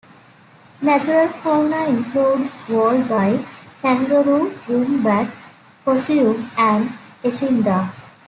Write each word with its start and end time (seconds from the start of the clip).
Natural 0.81 1.27
fauna 1.27 1.85
includes 1.85 2.57
wallaby, 2.67 3.45
kangaroo, 3.83 4.51
wombat, 4.67 5.29
possum 5.85 6.49
and 6.57 6.91
echidna. 7.23 7.93